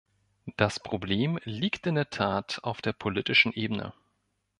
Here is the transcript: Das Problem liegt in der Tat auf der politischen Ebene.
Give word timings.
Das 0.57 0.79
Problem 0.79 1.37
liegt 1.43 1.85
in 1.85 1.93
der 1.93 2.09
Tat 2.09 2.57
auf 2.63 2.81
der 2.81 2.91
politischen 2.91 3.51
Ebene. 3.53 3.93